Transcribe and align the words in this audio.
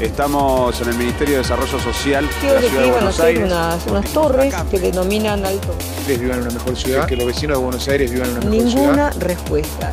Estamos 0.00 0.80
en 0.80 0.90
el 0.90 0.94
Ministerio 0.94 1.34
de 1.34 1.42
Desarrollo 1.42 1.80
Social 1.80 2.24
de 2.24 2.32
Quiero 2.34 2.54
la 2.54 2.60
que 2.60 2.68
Ciudad 2.68 2.84
de 2.84 2.90
Buenos 2.92 3.20
Aires. 3.20 3.44
unas, 3.44 3.86
unas 3.86 4.12
torres 4.12 4.54
que 4.70 4.78
denominan 4.78 5.44
alto. 5.44 5.74
ustedes 5.98 6.20
vivan 6.20 6.38
en 6.38 6.44
una 6.44 6.54
mejor 6.54 6.76
ciudad, 6.76 7.06
que 7.06 7.16
los 7.16 7.26
vecinos 7.26 7.58
de 7.58 7.64
Buenos 7.64 7.88
Aires 7.88 8.12
vivan 8.12 8.28
en 8.30 8.36
una 8.36 8.46
mejor 8.48 8.70
ciudad. 8.70 8.80
Ninguna 8.80 9.10
respuesta. 9.10 9.92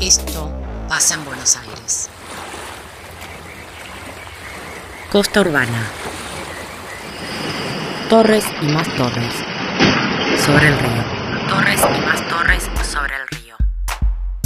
Esto 0.00 0.50
pasa 0.88 1.14
en 1.14 1.24
Buenos 1.24 1.56
Aires. 1.56 2.10
Costa 5.12 5.40
Urbana. 5.40 5.86
Torres 8.10 8.44
y 8.60 8.66
más 8.66 8.88
torres. 8.96 9.34
Sobre 10.44 10.66
el 10.66 10.78
río. 10.80 11.04
Torres 11.48 11.80
y 11.80 12.00
más 12.00 12.28
torres 12.28 12.64
sobre 12.90 13.14
el 13.14 13.28
río. 13.28 13.54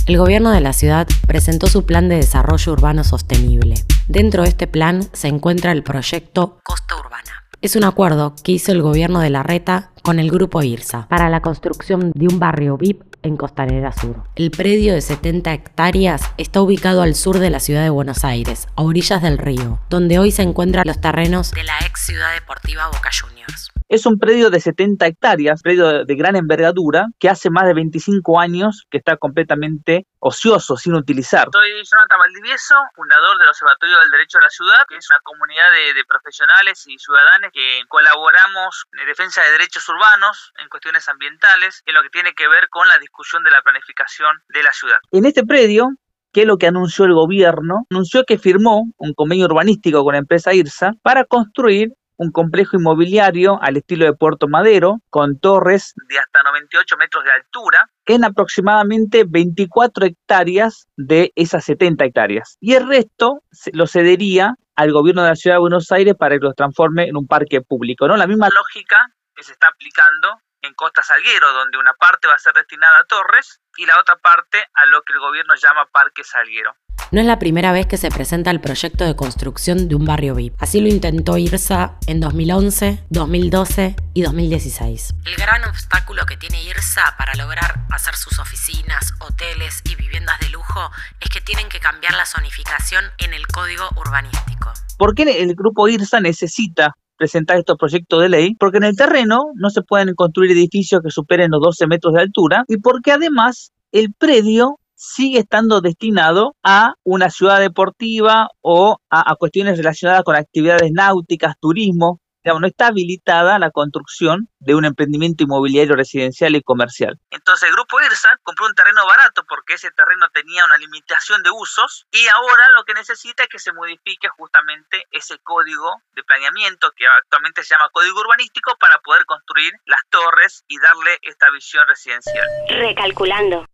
El 0.04 0.18
gobierno 0.18 0.50
de 0.50 0.60
la 0.60 0.74
ciudad 0.74 1.06
presentó 1.26 1.66
su 1.66 1.86
plan 1.86 2.10
de 2.10 2.16
desarrollo 2.16 2.72
urbano 2.72 3.04
sostenible. 3.04 3.74
Dentro 4.08 4.44
de 4.44 4.50
este 4.50 4.68
plan 4.68 5.02
se 5.12 5.26
encuentra 5.26 5.72
el 5.72 5.82
proyecto 5.82 6.60
Costa 6.62 6.94
Urbana. 6.94 7.44
Es 7.60 7.74
un 7.74 7.82
acuerdo 7.82 8.36
que 8.44 8.52
hizo 8.52 8.70
el 8.70 8.80
gobierno 8.80 9.18
de 9.18 9.30
la 9.30 9.42
Reta 9.42 9.90
con 10.02 10.20
el 10.20 10.30
grupo 10.30 10.62
IRSA 10.62 11.08
para 11.08 11.28
la 11.28 11.42
construcción 11.42 12.12
de 12.14 12.28
un 12.28 12.38
barrio 12.38 12.76
VIP 12.76 13.02
en 13.22 13.36
Costanera 13.36 13.90
Sur. 13.90 14.22
El 14.36 14.52
predio 14.52 14.94
de 14.94 15.00
70 15.00 15.52
hectáreas 15.52 16.22
está 16.38 16.62
ubicado 16.62 17.02
al 17.02 17.16
sur 17.16 17.40
de 17.40 17.50
la 17.50 17.58
ciudad 17.58 17.82
de 17.82 17.90
Buenos 17.90 18.24
Aires, 18.24 18.68
a 18.76 18.82
orillas 18.82 19.22
del 19.22 19.38
río, 19.38 19.80
donde 19.90 20.20
hoy 20.20 20.30
se 20.30 20.42
encuentran 20.42 20.86
los 20.86 21.00
terrenos 21.00 21.50
de 21.50 21.64
la 21.64 21.76
ex 21.84 22.06
ciudad 22.06 22.32
deportiva 22.34 22.86
Boca 22.86 23.10
Juniors. 23.10 23.72
Es 23.88 24.04
un 24.04 24.18
predio 24.18 24.50
de 24.50 24.58
70 24.58 25.06
hectáreas, 25.06 25.62
predio 25.62 26.04
de 26.04 26.14
gran 26.16 26.34
envergadura, 26.34 27.06
que 27.20 27.28
hace 27.28 27.50
más 27.50 27.66
de 27.66 27.74
25 27.74 28.40
años 28.40 28.84
que 28.90 28.98
está 28.98 29.16
completamente 29.16 30.06
ocioso, 30.18 30.76
sin 30.76 30.94
utilizar. 30.94 31.46
Soy 31.52 31.70
Jonathan 31.70 32.18
Valdivieso, 32.18 32.74
fundador 32.96 33.38
del 33.38 33.48
Observatorio 33.48 33.96
del 34.00 34.10
Derecho 34.10 34.38
a 34.38 34.42
la 34.42 34.50
Ciudad, 34.50 34.82
que 34.88 34.96
es 34.96 35.08
una 35.08 35.20
comunidad 35.22 35.70
de, 35.70 35.94
de 35.94 36.04
profesionales 36.04 36.82
y 36.88 36.98
ciudadanos 36.98 37.52
que 37.52 37.82
colaboramos 37.86 38.86
en 39.00 39.06
defensa 39.06 39.40
de 39.42 39.52
derechos 39.52 39.88
urbanos, 39.88 40.52
en 40.58 40.68
cuestiones 40.68 41.08
ambientales, 41.08 41.84
en 41.86 41.94
lo 41.94 42.02
que 42.02 42.10
tiene 42.10 42.34
que 42.34 42.48
ver 42.48 42.68
con 42.68 42.88
la 42.88 42.98
discusión 42.98 43.44
de 43.44 43.52
la 43.52 43.62
planificación 43.62 44.34
de 44.48 44.64
la 44.64 44.72
ciudad. 44.72 44.98
En 45.12 45.26
este 45.26 45.44
predio 45.44 45.90
¿Qué 46.32 46.42
es 46.42 46.46
lo 46.46 46.58
que 46.58 46.66
anunció 46.66 47.06
el 47.06 47.14
gobierno? 47.14 47.86
Anunció 47.88 48.24
que 48.24 48.36
firmó 48.36 48.92
un 48.98 49.14
convenio 49.14 49.46
urbanístico 49.46 50.04
con 50.04 50.12
la 50.12 50.18
empresa 50.18 50.52
IRSA 50.52 50.92
para 51.00 51.24
construir 51.24 51.94
un 52.16 52.30
complejo 52.30 52.76
inmobiliario 52.76 53.58
al 53.62 53.76
estilo 53.76 54.04
de 54.04 54.12
Puerto 54.12 54.48
Madero, 54.48 55.00
con 55.10 55.38
torres 55.38 55.94
de 56.08 56.18
hasta 56.18 56.42
98 56.42 56.96
metros 56.96 57.24
de 57.24 57.32
altura, 57.32 57.90
en 58.06 58.24
aproximadamente 58.24 59.24
24 59.26 60.06
hectáreas 60.06 60.88
de 60.96 61.32
esas 61.36 61.64
70 61.64 62.04
hectáreas. 62.04 62.56
Y 62.60 62.74
el 62.74 62.88
resto 62.88 63.42
lo 63.72 63.86
cedería 63.86 64.54
al 64.76 64.92
gobierno 64.92 65.22
de 65.22 65.30
la 65.30 65.36
ciudad 65.36 65.56
de 65.56 65.60
Buenos 65.60 65.90
Aires 65.90 66.14
para 66.18 66.36
que 66.38 66.44
los 66.44 66.54
transforme 66.54 67.04
en 67.04 67.16
un 67.16 67.26
parque 67.26 67.60
público. 67.62 68.06
¿no? 68.06 68.16
La 68.16 68.26
misma 68.26 68.48
lógica 68.50 68.96
que 69.34 69.42
se 69.42 69.52
está 69.52 69.68
aplicando 69.68 70.38
en 70.62 70.74
Costa 70.74 71.02
Salguero, 71.02 71.52
donde 71.52 71.78
una 71.78 71.94
parte 71.94 72.28
va 72.28 72.34
a 72.34 72.38
ser 72.38 72.52
destinada 72.54 72.98
a 72.98 73.04
torres 73.04 73.60
y 73.76 73.86
la 73.86 73.98
otra 74.00 74.16
parte 74.16 74.58
a 74.74 74.86
lo 74.86 75.02
que 75.02 75.12
el 75.12 75.20
gobierno 75.20 75.54
llama 75.54 75.86
Parque 75.86 76.24
Salguero. 76.24 76.74
No 77.12 77.20
es 77.20 77.26
la 77.26 77.38
primera 77.38 77.70
vez 77.70 77.86
que 77.86 77.98
se 77.98 78.08
presenta 78.08 78.50
el 78.50 78.60
proyecto 78.60 79.04
de 79.04 79.14
construcción 79.14 79.86
de 79.86 79.94
un 79.94 80.04
barrio 80.04 80.34
VIP. 80.34 80.54
Así 80.58 80.80
lo 80.80 80.88
intentó 80.88 81.38
IRSA 81.38 81.98
en 82.08 82.18
2011, 82.18 83.04
2012 83.10 83.94
y 84.12 84.22
2016. 84.22 85.14
El 85.24 85.36
gran 85.36 85.64
obstáculo 85.64 86.26
que 86.26 86.36
tiene 86.36 86.64
IRSA 86.64 87.14
para 87.16 87.36
lograr 87.36 87.86
hacer 87.90 88.16
sus 88.16 88.40
oficinas, 88.40 89.14
hoteles 89.20 89.82
y 89.84 89.94
viviendas 89.94 90.40
de 90.40 90.48
lujo 90.48 90.90
es 91.20 91.30
que 91.30 91.40
tienen 91.40 91.68
que 91.68 91.78
cambiar 91.78 92.14
la 92.14 92.26
zonificación 92.26 93.04
en 93.18 93.34
el 93.34 93.46
código 93.46 93.84
urbanístico. 93.96 94.72
¿Por 94.98 95.14
qué 95.14 95.22
el 95.22 95.54
grupo 95.54 95.86
IRSA 95.86 96.18
necesita 96.18 96.94
presentar 97.16 97.56
estos 97.56 97.78
proyectos 97.78 98.20
de 98.20 98.30
ley? 98.30 98.56
Porque 98.58 98.78
en 98.78 98.84
el 98.84 98.96
terreno 98.96 99.52
no 99.54 99.70
se 99.70 99.82
pueden 99.82 100.12
construir 100.16 100.50
edificios 100.50 101.02
que 101.04 101.10
superen 101.10 101.52
los 101.52 101.60
12 101.62 101.86
metros 101.86 102.14
de 102.14 102.22
altura 102.22 102.64
y 102.66 102.78
porque 102.78 103.12
además 103.12 103.70
el 103.92 104.12
predio 104.12 104.80
sigue 104.96 105.40
estando 105.40 105.80
destinado 105.80 106.56
a 106.64 106.94
una 107.04 107.30
ciudad 107.30 107.60
deportiva 107.60 108.48
o 108.62 108.98
a, 109.10 109.36
cuestiones 109.36 109.76
relacionadas 109.76 110.24
con 110.24 110.34
actividades 110.34 110.90
náuticas, 110.92 111.54
turismo. 111.60 112.20
Digamos, 112.42 112.60
no 112.60 112.68
está 112.68 112.86
habilitada 112.86 113.58
la 113.58 113.72
construcción 113.72 114.48
de 114.60 114.76
un 114.76 114.84
emprendimiento 114.84 115.42
inmobiliario 115.42 115.96
residencial 115.96 116.54
y 116.54 116.62
comercial. 116.62 117.18
Entonces 117.30 117.68
el 117.68 117.74
grupo 117.74 118.00
IRSA 118.00 118.38
compró 118.44 118.66
un 118.66 118.74
terreno 118.74 119.04
barato 119.04 119.42
porque 119.48 119.74
ese 119.74 119.90
terreno 119.90 120.26
tenía 120.32 120.64
una 120.64 120.78
limitación 120.78 121.42
de 121.42 121.50
usos 121.50 122.06
y 122.12 122.24
ahora 122.28 122.70
lo 122.76 122.84
que 122.84 122.94
necesita 122.94 123.42
es 123.42 123.48
que 123.48 123.58
se 123.58 123.72
modifique 123.72 124.28
justamente 124.28 125.02
ese 125.10 125.38
código 125.40 125.90
de 126.12 126.22
planeamiento 126.22 126.92
que 126.96 127.04
actualmente 127.08 127.64
se 127.64 127.74
llama 127.74 127.90
código 127.92 128.20
urbanístico 128.20 128.76
para 128.78 128.98
poder 129.00 129.24
construir 129.26 129.72
las 129.84 130.02
torres 130.08 130.62
y 130.68 130.78
darle 130.78 131.18
esta 131.22 131.50
visión 131.50 131.84
residencial. 131.88 132.46
Recalculando. 132.68 133.66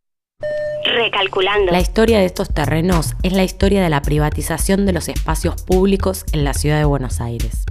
Recalculando. 0.85 1.73
La 1.73 1.81
historia 1.81 2.19
de 2.19 2.27
estos 2.27 2.53
terrenos 2.53 3.15
es 3.23 3.33
la 3.33 3.45
historia 3.45 3.83
de 3.83 3.89
la 3.89 4.03
privatización 4.03 4.85
de 4.85 4.93
los 4.93 5.09
espacios 5.09 5.63
públicos 5.63 6.25
en 6.33 6.45
la 6.45 6.55
ciudad 6.55 6.79
de 6.79 6.85
Buenos 6.85 7.21
Aires. 7.21 7.65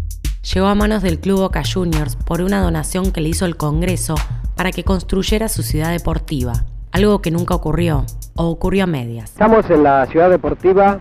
Llegó 0.53 0.67
a 0.67 0.75
manos 0.75 1.03
del 1.03 1.19
Club 1.19 1.39
Boca 1.39 1.61
Juniors 1.63 2.15
por 2.15 2.41
una 2.41 2.61
donación 2.61 3.11
que 3.11 3.21
le 3.21 3.29
hizo 3.29 3.45
el 3.45 3.57
Congreso 3.57 4.15
para 4.55 4.71
que 4.71 4.83
construyera 4.83 5.49
su 5.49 5.61
ciudad 5.61 5.91
deportiva, 5.91 6.53
algo 6.91 7.21
que 7.21 7.31
nunca 7.31 7.53
ocurrió 7.53 8.05
o 8.35 8.47
ocurrió 8.47 8.85
a 8.85 8.87
medias. 8.87 9.31
Estamos 9.31 9.69
en 9.69 9.83
la 9.83 10.05
ciudad 10.07 10.29
deportiva 10.29 10.99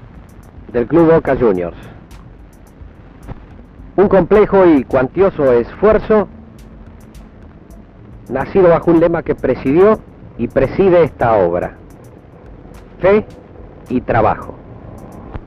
del 0.72 0.86
Club 0.86 1.12
Boca 1.12 1.36
Juniors. 1.36 1.76
Un 3.96 4.08
complejo 4.08 4.66
y 4.66 4.84
cuantioso 4.84 5.52
esfuerzo 5.52 6.28
nacido 8.28 8.68
bajo 8.68 8.90
un 8.90 9.00
lema 9.00 9.22
que 9.22 9.34
presidió 9.34 10.00
y 10.40 10.48
preside 10.48 11.04
esta 11.04 11.36
obra. 11.36 11.76
Fe 12.98 13.26
y 13.90 14.00
trabajo. 14.00 14.54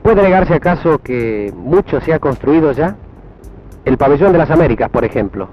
¿Puede 0.04 0.22
negarse 0.22 0.54
acaso 0.54 0.98
que 0.98 1.52
mucho 1.56 2.00
se 2.00 2.14
ha 2.14 2.20
construido 2.20 2.70
ya? 2.70 2.94
El 3.84 3.98
pabellón 3.98 4.30
de 4.30 4.38
las 4.38 4.52
Américas, 4.52 4.88
por 4.90 5.04
ejemplo, 5.04 5.48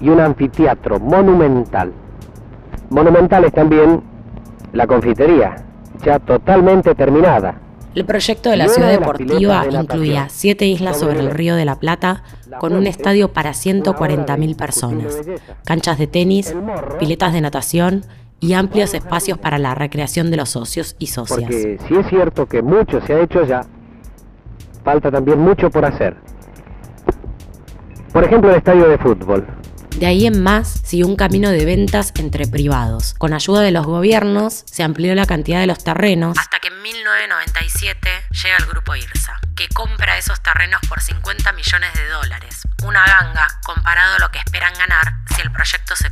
y 0.00 0.10
un 0.10 0.20
anfiteatro 0.20 1.00
monumental. 1.00 1.92
Monumental 2.90 3.44
es 3.44 3.54
también 3.54 4.02
la 4.74 4.86
confitería, 4.86 5.56
ya 6.04 6.18
totalmente 6.18 6.94
terminada. 6.94 7.54
El 7.94 8.04
proyecto 8.04 8.50
de 8.50 8.58
la 8.58 8.68
ciudad 8.68 8.90
deportiva 8.90 9.64
incluía 9.70 10.26
siete 10.28 10.66
islas 10.66 11.00
sobre 11.00 11.20
el 11.20 11.30
río 11.30 11.56
de 11.56 11.64
la 11.64 11.76
Plata 11.76 12.22
con 12.60 12.74
un 12.74 12.86
estadio 12.86 13.32
para 13.32 13.52
140.000 13.52 14.56
personas, 14.56 15.18
canchas 15.64 15.98
de 15.98 16.06
tenis, 16.06 16.54
piletas 16.98 17.32
de 17.32 17.40
natación 17.40 18.04
y 18.40 18.52
amplios 18.52 18.94
espacios 18.94 19.38
para 19.38 19.58
la 19.58 19.74
recreación 19.74 20.30
de 20.30 20.36
los 20.36 20.50
socios 20.50 20.96
y 20.98 21.08
socias. 21.08 21.40
Porque 21.40 21.78
si 21.86 21.94
es 21.96 22.06
cierto 22.08 22.46
que 22.46 22.62
mucho 22.62 23.00
se 23.06 23.14
ha 23.14 23.20
hecho 23.20 23.44
ya, 23.44 23.62
falta 24.84 25.10
también 25.10 25.38
mucho 25.38 25.70
por 25.70 25.84
hacer. 25.84 26.16
Por 28.12 28.24
ejemplo, 28.24 28.50
el 28.50 28.56
estadio 28.56 28.88
de 28.88 28.98
fútbol. 28.98 29.46
De 29.96 30.06
ahí 30.06 30.26
en 30.26 30.42
más 30.42 30.80
siguió 30.84 31.08
un 31.08 31.16
camino 31.16 31.50
de 31.50 31.64
ventas 31.64 32.12
entre 32.18 32.46
privados. 32.46 33.14
Con 33.14 33.32
ayuda 33.32 33.62
de 33.62 33.72
los 33.72 33.84
gobiernos 33.84 34.62
se 34.66 34.84
amplió 34.84 35.14
la 35.14 35.26
cantidad 35.26 35.60
de 35.60 35.66
los 35.66 35.82
terrenos 35.82 36.38
hasta 36.38 36.60
que 36.60 36.68
en 36.68 36.80
1997 36.82 38.08
llega 38.30 38.56
el 38.58 38.66
grupo 38.66 38.94
IRSA, 38.94 39.40
que 39.56 39.66
compra 39.74 40.16
esos 40.16 40.40
terrenos 40.40 40.80
por 40.88 41.00
50 41.00 41.52
millones 41.52 41.92
de 41.94 42.06
dólares. 42.08 42.62
Una 42.86 43.04
ganga 43.04 43.48
comparado 43.64 44.14
a 44.14 44.18
lo 44.20 44.30
que 44.30 44.38
esperan 44.38 44.72
ganar 44.78 45.14
si 45.34 45.42
el 45.42 45.50
proyecto 45.50 45.96
se. 45.96 46.07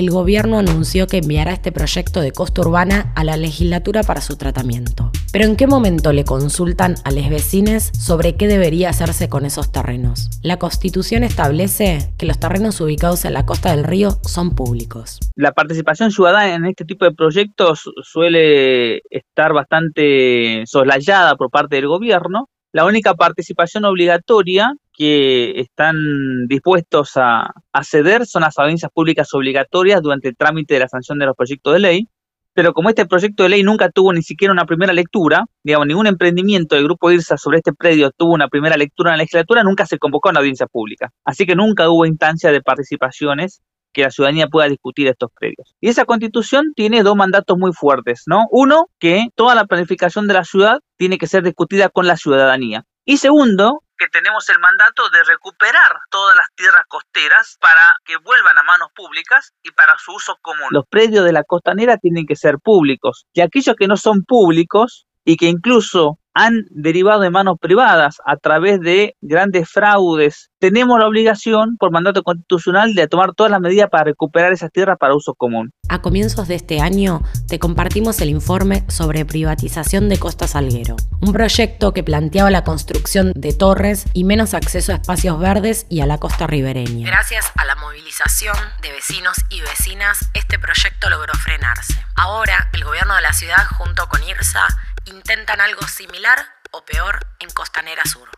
El 0.00 0.08
gobierno 0.08 0.58
anunció 0.58 1.06
que 1.06 1.18
enviará 1.18 1.52
este 1.52 1.72
proyecto 1.72 2.22
de 2.22 2.32
costa 2.32 2.62
urbana 2.62 3.12
a 3.16 3.22
la 3.22 3.36
legislatura 3.36 4.02
para 4.02 4.22
su 4.22 4.38
tratamiento. 4.38 5.12
Pero 5.30 5.44
¿en 5.44 5.56
qué 5.56 5.66
momento 5.66 6.14
le 6.14 6.24
consultan 6.24 6.94
a 7.04 7.10
los 7.10 7.28
vecinos 7.28 7.90
sobre 7.92 8.34
qué 8.34 8.48
debería 8.48 8.88
hacerse 8.88 9.28
con 9.28 9.44
esos 9.44 9.70
terrenos? 9.72 10.30
La 10.42 10.58
constitución 10.58 11.22
establece 11.22 12.14
que 12.16 12.24
los 12.24 12.40
terrenos 12.40 12.80
ubicados 12.80 13.26
en 13.26 13.34
la 13.34 13.44
costa 13.44 13.76
del 13.76 13.84
río 13.84 14.12
son 14.22 14.54
públicos. 14.54 15.18
La 15.36 15.52
participación 15.52 16.10
ciudadana 16.10 16.54
en 16.54 16.64
este 16.64 16.86
tipo 16.86 17.04
de 17.04 17.12
proyectos 17.12 17.90
suele 18.02 19.02
estar 19.10 19.52
bastante 19.52 20.62
soslayada 20.64 21.36
por 21.36 21.50
parte 21.50 21.76
del 21.76 21.88
gobierno 21.88 22.48
La 22.72 22.84
única 22.84 23.14
participación 23.14 23.84
obligatoria 23.84 24.74
que 24.92 25.58
están 25.58 26.46
dispuestos 26.46 27.12
a, 27.16 27.52
ceder 27.82 28.26
son 28.26 28.42
las 28.42 28.56
audiencias 28.58 28.92
públicas 28.92 29.28
obligatorias 29.34 30.00
durante 30.00 30.28
el 30.28 30.36
trámite 30.36 30.74
de 30.74 30.80
la 30.80 30.88
sanción 30.88 31.18
de 31.18 31.26
los 31.26 31.34
proyectos 31.34 31.72
de 31.72 31.80
ley, 31.80 32.08
pero 32.54 32.72
como 32.72 32.88
este 32.88 33.06
proyecto 33.06 33.42
de 33.42 33.48
ley 33.48 33.62
nunca 33.64 33.90
tuvo 33.90 34.12
ni 34.12 34.22
siquiera 34.22 34.52
una 34.52 34.66
primera 34.66 34.92
lectura, 34.92 35.46
digamos, 35.64 35.88
ningún 35.88 36.06
emprendimiento 36.06 36.76
del 36.76 36.84
Grupo 36.84 37.10
IRSA 37.10 37.38
sobre 37.38 37.58
este 37.58 37.72
predio 37.72 38.12
tuvo 38.12 38.34
una 38.34 38.46
primera 38.46 38.76
lectura 38.76 39.10
en 39.10 39.18
la 39.18 39.22
legislatura, 39.22 39.64
nunca 39.64 39.84
se 39.84 39.98
convocó 39.98 40.28
a 40.28 40.32
una 40.32 40.40
audiencia 40.40 40.66
pública. 40.66 41.10
Así 41.24 41.46
que 41.46 41.56
nunca 41.56 41.90
hubo 41.90 42.06
instancia 42.06 42.52
de 42.52 42.60
participaciones 42.60 43.62
que 43.92 44.02
la 44.02 44.10
ciudadanía 44.10 44.46
pueda 44.48 44.68
discutir 44.68 45.08
estos 45.08 45.30
predios. 45.38 45.74
Y 45.80 45.88
esa 45.88 46.04
constitución 46.04 46.72
tiene 46.74 47.02
dos 47.02 47.16
mandatos 47.16 47.56
muy 47.58 47.72
fuertes, 47.72 48.22
¿no? 48.26 48.46
Uno, 48.50 48.86
que 48.98 49.28
toda 49.34 49.54
la 49.54 49.66
planificación 49.66 50.28
de 50.28 50.34
la 50.34 50.44
ciudad 50.44 50.78
tiene 50.96 51.18
que 51.18 51.26
ser 51.26 51.42
discutida 51.42 51.88
con 51.88 52.06
la 52.06 52.16
ciudadanía. 52.16 52.84
Y 53.04 53.16
segundo, 53.16 53.82
que 54.00 54.08
tenemos 54.08 54.48
el 54.48 54.58
mandato 54.58 55.10
de 55.10 55.22
recuperar 55.24 55.98
todas 56.10 56.34
las 56.34 56.46
tierras 56.54 56.84
costeras 56.88 57.58
para 57.60 57.82
que 58.04 58.16
vuelvan 58.16 58.56
a 58.56 58.62
manos 58.62 58.88
públicas 58.94 59.52
y 59.62 59.72
para 59.72 59.94
su 59.98 60.12
uso 60.12 60.36
común. 60.40 60.68
Los 60.70 60.86
predios 60.88 61.24
de 61.24 61.32
la 61.32 61.44
costanera 61.44 61.98
tienen 61.98 62.26
que 62.26 62.34
ser 62.34 62.56
públicos 62.58 63.26
y 63.34 63.42
aquellos 63.42 63.76
que 63.76 63.88
no 63.88 63.98
son 63.98 64.24
públicos 64.24 65.06
y 65.24 65.36
que 65.36 65.46
incluso 65.46 66.18
han 66.34 66.66
derivado 66.70 67.20
de 67.20 67.30
manos 67.30 67.56
privadas 67.60 68.16
a 68.24 68.36
través 68.36 68.80
de 68.80 69.16
grandes 69.20 69.68
fraudes. 69.68 70.50
Tenemos 70.58 70.98
la 70.98 71.06
obligación, 71.06 71.76
por 71.78 71.90
mandato 71.90 72.22
constitucional, 72.22 72.94
de 72.94 73.08
tomar 73.08 73.34
todas 73.34 73.50
las 73.50 73.60
medidas 73.60 73.88
para 73.90 74.04
recuperar 74.04 74.52
esas 74.52 74.70
tierras 74.70 74.96
para 74.98 75.14
uso 75.14 75.34
común. 75.34 75.72
A 75.88 76.02
comienzos 76.02 76.48
de 76.48 76.54
este 76.54 76.80
año 76.80 77.22
te 77.48 77.58
compartimos 77.58 78.20
el 78.20 78.28
informe 78.28 78.84
sobre 78.88 79.24
privatización 79.24 80.08
de 80.08 80.18
Costa 80.18 80.46
Salguero, 80.46 80.96
un 81.20 81.32
proyecto 81.32 81.92
que 81.92 82.04
planteaba 82.04 82.50
la 82.50 82.62
construcción 82.62 83.32
de 83.34 83.52
torres 83.52 84.06
y 84.12 84.24
menos 84.24 84.54
acceso 84.54 84.92
a 84.92 84.96
espacios 84.96 85.38
verdes 85.40 85.86
y 85.88 86.00
a 86.00 86.06
la 86.06 86.18
costa 86.18 86.46
ribereña. 86.46 87.06
Gracias 87.06 87.50
a 87.56 87.64
la 87.64 87.74
movilización 87.76 88.56
de 88.82 88.92
vecinos 88.92 89.36
y 89.48 89.60
vecinas, 89.62 90.18
este 90.34 90.58
proyecto 90.58 91.10
logró 91.10 91.32
frenarse. 91.34 91.94
Ahora, 92.16 92.68
el 92.74 92.84
gobierno 92.84 93.14
de 93.16 93.22
la 93.22 93.32
ciudad, 93.32 93.66
junto 93.78 94.06
con 94.08 94.22
IRSA, 94.22 94.68
intentan 95.06 95.60
algo 95.60 95.82
similar 95.82 96.38
o 96.72 96.84
peor 96.84 97.20
en 97.40 97.50
Costanera 97.50 98.04
Sur. 98.04 98.28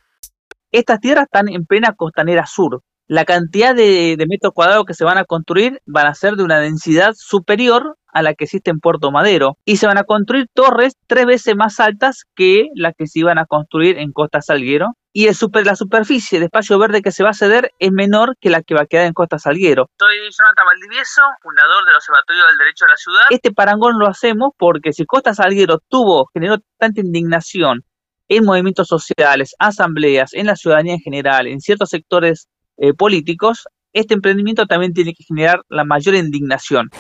Estas 0.71 1.01
tierras 1.01 1.25
están 1.25 1.49
en 1.49 1.67
plena 1.67 1.95
Costanera 1.95 2.47
Sur. 2.47 2.83
La 3.13 3.27
cantidad 3.27 3.75
de, 3.75 4.17
metros 4.27 4.55
cuadrados 4.55 4.87
que 4.87 4.95
se 4.95 5.05
van 5.05 5.19
a 5.19 5.27
construir 5.27 5.83
van 5.85 6.07
a 6.07 6.15
ser 6.15 6.33
de 6.33 6.45
una 6.45 6.61
densidad 6.61 7.13
superior 7.15 7.99
a 8.11 8.23
la 8.23 8.33
que 8.33 8.45
existe 8.45 8.71
en 8.71 8.81
Puerto 8.81 9.11
Madero 9.11 9.59
y 9.67 9.77
se 9.77 9.87
van 9.87 9.99
a 9.99 10.05
construir 10.05 10.47
torres 10.55 10.95
tres 11.09 11.27
veces 11.27 11.55
más 11.55 11.79
altas 11.79 12.25
que 12.35 12.69
las 12.75 12.95
que 12.97 13.07
se 13.07 13.19
iban 13.19 13.39
a 13.39 13.45
construir 13.45 13.99
en 13.99 14.13
Costa 14.13 14.41
Salguero 14.41 14.97
y 15.13 15.27
el 15.27 15.35
super, 15.35 15.67
la 15.67 15.77
superficie 15.77 16.39
de 16.39 16.47
espacio 16.47 16.79
verde 16.79 17.03
que 17.03 17.13
se 17.13 17.23
va 17.23 17.29
a 17.29 17.35
ceder 17.35 17.73
es 17.79 17.93
menor 17.93 18.35
que 18.41 18.49
la 18.49 18.63
que 18.63 18.75
va 18.75 18.85
a 18.85 18.87
quedar 18.87 19.05
en 19.05 19.13
Costa 19.13 19.39
Salguero. 19.39 19.91
Soy 19.99 20.17
Jonathan 20.17 20.65
Valdivieso, 20.65 21.21
fundador 21.43 21.85
del 21.85 21.97
Observatorio 21.97 22.47
del 22.47 22.57
Derecho 22.57 22.87
a 22.87 22.89
la 22.89 22.97
Ciudad. 22.97 23.25
Este 23.29 23.53
parangón 23.53 23.99
lo 23.99 24.09
hacemos 24.09 24.53
porque 24.57 24.95
si 24.95 25.05
Costa 25.05 25.35
Salguero 25.35 25.81
tuvo, 25.87 26.31
generó 26.33 26.57
tanta 26.79 27.03
indignación 27.03 27.85
en 28.29 28.47
movimientos 28.47 28.89
sociales, 28.89 29.55
asambleas, 29.59 30.33
en 30.33 30.47
la 30.47 30.57
ciudadanía 30.57 30.95
en 30.95 31.01
general, 31.01 31.47
en 31.47 31.61
ciertos 31.61 31.91
sectores 31.91 32.49
eh, 32.83 32.93
políticos, 32.95 33.69
este 33.93 34.15
emprendimiento 34.15 34.67
también 34.67 34.93
tiene 34.93 35.15
que 35.15 35.23
generar 35.23 35.63
la 35.69 35.85
mayor 35.85 36.17
indignación. 36.17 36.91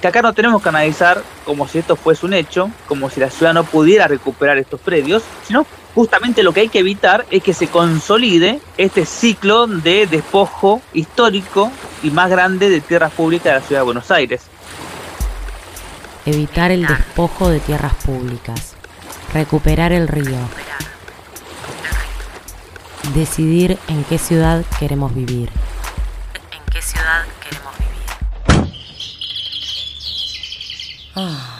que 0.00 0.08
acá 0.08 0.20
no 0.20 0.34
tenemos 0.34 0.62
que 0.62 0.68
analizar 0.68 1.24
como 1.46 1.66
si 1.66 1.78
esto 1.78 1.96
fuese 1.96 2.26
un 2.26 2.34
hecho, 2.34 2.70
como 2.86 3.08
si 3.08 3.20
la 3.20 3.30
ciudad 3.30 3.54
no 3.54 3.64
pudiera 3.64 4.06
recuperar 4.06 4.58
estos 4.58 4.78
predios, 4.78 5.22
sino 5.44 5.66
justamente 5.94 6.42
lo 6.42 6.52
que 6.52 6.60
hay 6.60 6.68
que 6.68 6.80
evitar 6.80 7.24
es 7.30 7.42
que 7.42 7.54
se 7.54 7.68
consolide 7.68 8.60
este 8.76 9.06
ciclo 9.06 9.66
de 9.66 10.06
despojo 10.06 10.82
histórico 10.92 11.72
y 12.02 12.10
más 12.10 12.28
grande 12.28 12.68
de 12.68 12.82
tierras 12.82 13.12
públicas 13.12 13.46
de 13.46 13.60
la 13.60 13.66
ciudad 13.66 13.80
de 13.80 13.84
Buenos 13.86 14.10
Aires. 14.10 14.50
Evitar 16.26 16.70
el 16.70 16.86
despojo 16.86 17.50
de 17.50 17.60
tierras 17.60 17.94
públicas, 17.94 18.74
recuperar 19.32 19.92
el 19.92 20.08
río, 20.08 20.38
decidir 23.14 23.78
en 23.88 24.04
qué 24.04 24.18
ciudad 24.18 24.64
queremos 24.78 25.14
vivir. 25.14 25.50
En 26.50 26.72
qué 26.72 26.80
ciudad 26.80 27.24
queremos 27.42 27.74
vivir. 27.78 28.72
Ah. 31.14 31.53